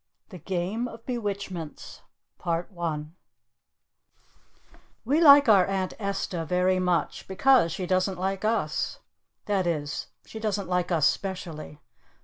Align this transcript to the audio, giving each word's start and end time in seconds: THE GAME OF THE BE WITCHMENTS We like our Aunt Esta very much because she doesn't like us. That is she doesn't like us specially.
THE 0.29 0.39
GAME 0.39 0.87
OF 0.87 1.01
THE 1.05 1.13
BE 1.13 1.17
WITCHMENTS 1.19 2.01
We 5.05 5.21
like 5.21 5.47
our 5.47 5.67
Aunt 5.67 5.93
Esta 5.99 6.43
very 6.43 6.79
much 6.79 7.27
because 7.27 7.71
she 7.71 7.85
doesn't 7.85 8.17
like 8.17 8.43
us. 8.43 8.97
That 9.45 9.67
is 9.67 10.07
she 10.25 10.39
doesn't 10.39 10.67
like 10.67 10.91
us 10.91 11.05
specially. 11.05 11.81